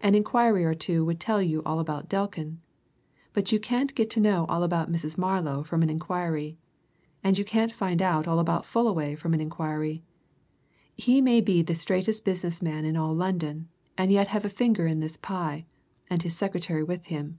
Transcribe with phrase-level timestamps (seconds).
[0.00, 2.58] An inquiry or two would tell you all about Delkin.
[3.32, 5.16] But you can't get to know all about Mrs.
[5.16, 6.58] Marlow from any inquiry.
[7.22, 10.02] And you can't find out all about Fullaway from any inquiry.
[10.96, 14.88] He may be the straightest business man in all London and yet have a finger
[14.88, 15.66] in this pie,
[16.08, 17.38] and his secretary with him.